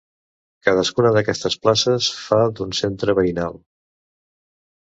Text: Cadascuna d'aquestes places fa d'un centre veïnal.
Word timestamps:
Cadascuna 0.67 1.11
d'aquestes 1.17 1.57
places 1.67 2.09
fa 2.23 2.41
d'un 2.61 2.75
centre 2.81 3.17
veïnal. 3.23 3.63